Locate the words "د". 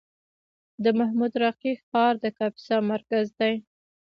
0.83-0.85, 2.23-2.25